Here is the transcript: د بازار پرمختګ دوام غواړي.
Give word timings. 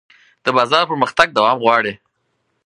د 0.45 0.47
بازار 0.57 0.83
پرمختګ 0.91 1.27
دوام 1.37 1.57
غواړي. 1.65 1.93